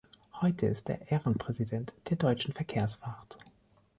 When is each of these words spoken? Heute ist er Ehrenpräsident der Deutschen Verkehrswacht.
Heute 0.41 0.65
ist 0.65 0.89
er 0.89 1.11
Ehrenpräsident 1.11 1.93
der 2.09 2.17
Deutschen 2.17 2.55
Verkehrswacht. 2.55 3.37